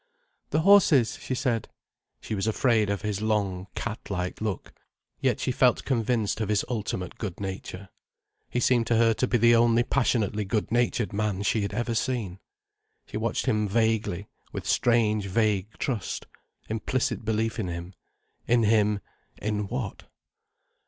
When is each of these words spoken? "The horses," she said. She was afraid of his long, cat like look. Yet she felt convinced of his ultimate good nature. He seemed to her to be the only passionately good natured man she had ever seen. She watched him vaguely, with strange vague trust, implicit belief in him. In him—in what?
"The 0.49 0.61
horses," 0.61 1.19
she 1.21 1.35
said. 1.35 1.69
She 2.21 2.33
was 2.33 2.47
afraid 2.47 2.89
of 2.89 3.03
his 3.03 3.21
long, 3.21 3.67
cat 3.75 3.99
like 4.09 4.41
look. 4.41 4.73
Yet 5.19 5.39
she 5.39 5.51
felt 5.51 5.85
convinced 5.85 6.41
of 6.41 6.49
his 6.49 6.65
ultimate 6.67 7.19
good 7.19 7.39
nature. 7.39 7.87
He 8.49 8.59
seemed 8.61 8.87
to 8.87 8.95
her 8.97 9.13
to 9.13 9.27
be 9.27 9.37
the 9.37 9.55
only 9.55 9.83
passionately 9.83 10.43
good 10.43 10.71
natured 10.71 11.13
man 11.13 11.43
she 11.43 11.61
had 11.61 11.75
ever 11.75 11.93
seen. 11.93 12.39
She 13.05 13.17
watched 13.17 13.45
him 13.45 13.67
vaguely, 13.67 14.27
with 14.51 14.65
strange 14.65 15.27
vague 15.27 15.69
trust, 15.77 16.25
implicit 16.67 17.23
belief 17.23 17.59
in 17.59 17.67
him. 17.67 17.93
In 18.47 18.63
him—in 18.63 19.67
what? 19.67 20.05